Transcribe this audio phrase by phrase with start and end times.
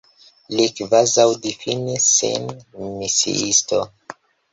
[0.59, 2.47] Li kvazaŭ difinis sin
[2.87, 3.83] misiisto.